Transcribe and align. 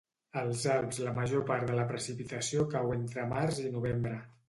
Als 0.43 0.63
Alps 0.75 0.99
la 1.09 1.13
major 1.19 1.45
part 1.51 1.69
de 1.73 1.77
la 1.81 1.85
precipitació 1.93 2.67
cau 2.75 2.99
entre 2.99 3.31
març 3.39 3.65
i 3.69 3.73
novembre. 3.81 4.21